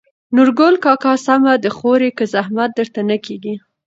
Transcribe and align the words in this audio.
نورګل 0.35 0.75
کاکا: 0.83 1.13
سمه 1.25 1.53
ده 1.63 1.69
خورې 1.77 2.09
که 2.17 2.23
زحمت 2.33 2.69
درته 2.79 3.01
نه 3.09 3.17
کېږي. 3.25 3.55